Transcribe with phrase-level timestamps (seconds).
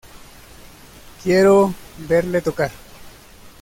[1.21, 1.67] Quiero
[1.99, 2.71] verle tocar.